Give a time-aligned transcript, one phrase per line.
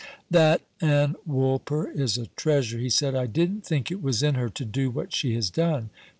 [0.31, 4.49] "That Ann Woolper is a treasure," he said; "I didn't think it was in her
[4.49, 5.91] to do what she has done.